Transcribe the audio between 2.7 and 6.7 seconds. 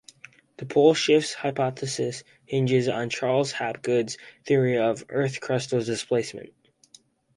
on Charles Hapgood's theory of Earth Crustal Displacement.